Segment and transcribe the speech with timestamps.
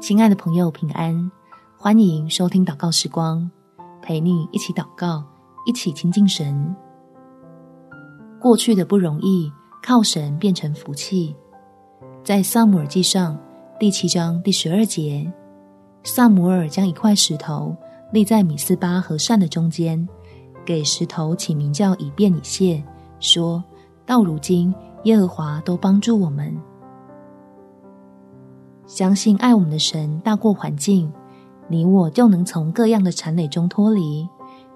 [0.00, 1.28] 亲爱的朋友，平安！
[1.76, 3.50] 欢迎收听祷告时光，
[4.00, 5.24] 陪你一起祷告，
[5.66, 6.74] 一起亲近神。
[8.40, 11.34] 过去的不容易，靠神变成福气。
[12.22, 13.36] 在撒母耳记上
[13.80, 15.30] 第七章第十二节，
[16.04, 17.76] 撒母耳将一块石头
[18.12, 20.08] 立在米斯巴和善的中间，
[20.64, 22.82] 给石头起名叫以便以谢，
[23.18, 23.62] 说
[24.06, 24.72] 到如今
[25.04, 26.56] 耶和华都帮助我们。
[28.88, 31.12] 相信爱我们的神大过环境，
[31.68, 34.26] 你我就能从各样的缠累中脱离，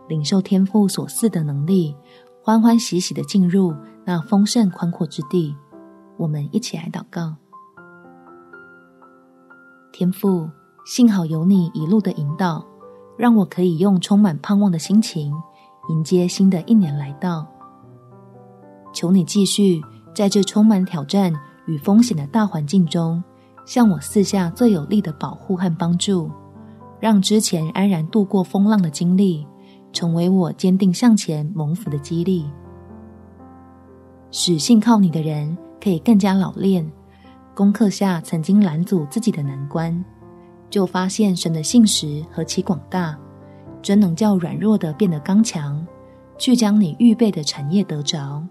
[0.06, 1.96] 领受天赋所赐的能力，
[2.42, 5.56] 欢欢喜喜的进入那丰盛宽阔之地。
[6.18, 7.36] 我们一起来祷告：
[9.94, 10.50] 天赋，
[10.84, 12.62] 幸好有你一路的引导，
[13.16, 15.32] 让我可以用充满盼望的心情
[15.88, 17.46] 迎接新的一年来到。
[18.92, 19.80] 求你继续
[20.14, 21.32] 在这充满挑战
[21.66, 23.24] 与风险的大环境中。
[23.64, 26.30] 向我赐下最有力的保护和帮助，
[27.00, 29.46] 让之前安然度过风浪的经历，
[29.92, 32.50] 成为我坚定向前蒙福的激励。
[34.30, 36.90] 使信靠你的人可以更加老练，
[37.54, 40.04] 攻克下曾经拦阻自己的难关，
[40.70, 43.16] 就发现神的信实何其广大，
[43.82, 45.86] 真能叫软弱的变得刚强，
[46.38, 48.42] 去将你预备的产业得着。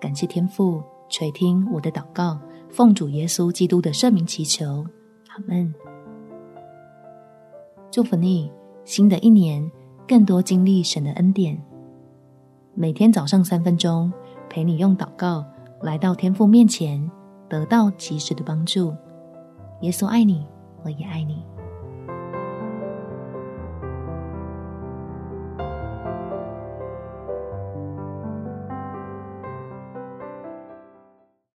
[0.00, 2.38] 感谢天父垂听我的祷告。
[2.70, 4.84] 奉主耶稣基督的圣名祈求，
[5.28, 5.74] 阿门。
[7.90, 8.50] 祝福你，
[8.84, 9.68] 新的一年
[10.06, 11.60] 更多经历神的恩典。
[12.74, 14.12] 每天早上三分钟，
[14.48, 15.44] 陪你用祷告
[15.82, 17.10] 来到天父面前，
[17.48, 18.94] 得到及时的帮助。
[19.80, 20.46] 耶稣爱你，
[20.84, 21.42] 我也爱你。